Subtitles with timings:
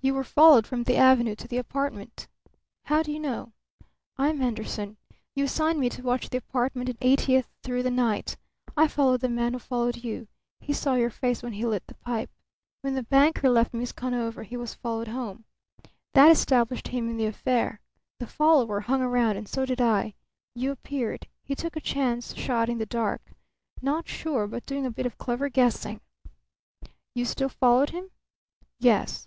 [0.00, 2.28] "You were followed from the Avenue to the apartment."
[2.84, 3.52] "How do you know?"
[4.16, 4.96] "I am Henderson.
[5.34, 8.36] You assigned me to watch the apartment in Eightieth through the night.
[8.76, 10.28] I followed the man who followed you.
[10.60, 12.30] He saw your face when you lit the pipe.
[12.82, 15.44] When the banker left Miss Conover he was followed home.
[16.14, 17.80] That established him in the affair.
[18.20, 20.14] The follower hung round, and so did I.
[20.54, 21.26] You appeared.
[21.42, 23.32] He took a chance shot in the dark.
[23.82, 26.00] Not sure, but doing a bit of clever guessing."
[27.16, 28.12] "You still followed him?"
[28.78, 29.26] "Yes."